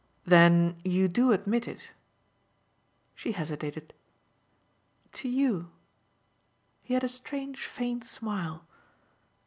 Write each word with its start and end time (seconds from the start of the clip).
"Then 0.25 0.81
you 0.83 1.07
do 1.07 1.31
admit 1.31 1.67
it." 1.67 1.91
She 3.13 3.33
hesitated. 3.33 3.93
"To 5.11 5.29
YOU." 5.29 5.69
He 6.81 6.95
had 6.95 7.03
a 7.03 7.07
strange 7.07 7.63
faint 7.67 8.03
smile. 8.03 8.65